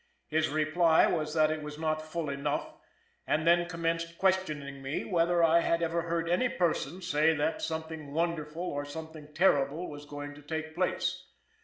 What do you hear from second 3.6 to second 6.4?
commenced questioning me whether I had ever heard